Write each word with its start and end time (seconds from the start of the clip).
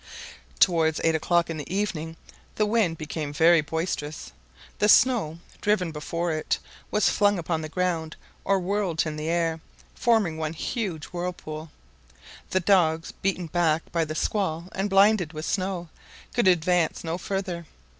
Towards 0.59 0.99
eight 1.03 1.13
o'clock 1.13 1.47
in 1.47 1.57
the 1.57 1.71
evening 1.71 2.17
the 2.55 2.65
wind 2.65 2.97
became 2.97 3.31
very 3.31 3.61
boisterous. 3.61 4.31
The 4.79 4.89
snow, 4.89 5.37
driven 5.61 5.91
before 5.91 6.31
it, 6.31 6.57
was 6.89 7.07
flung 7.11 7.37
upon 7.37 7.61
the 7.61 7.69
ground 7.69 8.15
or 8.43 8.59
whirled 8.59 9.05
in 9.05 9.15
the 9.15 9.29
air, 9.29 9.59
forming 9.93 10.37
one 10.39 10.53
huge 10.53 11.05
whirlpool. 11.13 11.69
The 12.49 12.59
dogs, 12.61 13.11
beaten 13.11 13.45
back 13.45 13.91
by 13.91 14.03
the 14.03 14.15
squall 14.15 14.69
and 14.71 14.89
blinded 14.89 15.33
with 15.33 15.45
snow, 15.45 15.89
could 16.33 16.47
advance 16.47 17.03
no 17.03 17.19
further. 17.19 17.67